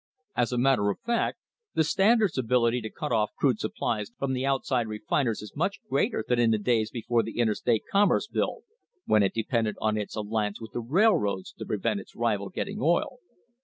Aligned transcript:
As 0.35 0.51
a 0.51 0.57
matter 0.57 0.89
of 0.89 0.99
fact, 1.01 1.37
the 1.75 1.83
Stand 1.83 2.23
ard's 2.23 2.35
ability 2.35 2.81
to 2.81 2.89
cut 2.89 3.11
off 3.11 3.35
crude 3.37 3.59
supplies 3.59 4.11
from 4.17 4.33
the 4.33 4.43
outside 4.43 4.87
refiners 4.87 5.43
is 5.43 5.55
much 5.55 5.79
greater 5.91 6.25
than 6.27 6.39
in 6.39 6.49
the 6.49 6.57
days 6.57 6.89
before 6.89 7.21
the 7.21 7.37
Interstate 7.37 7.83
Com 7.91 8.09
merce 8.09 8.25
Bill, 8.25 8.63
when 9.05 9.21
it 9.21 9.31
depended 9.35 9.75
on 9.79 9.99
its 9.99 10.15
alliance 10.15 10.59
with 10.59 10.71
the 10.71 10.81
railroads 10.81 11.53
to 11.53 11.67
prevent 11.67 11.99
its 11.99 12.15
rival 12.15 12.49
getting 12.49 12.79
oil. 12.81 13.17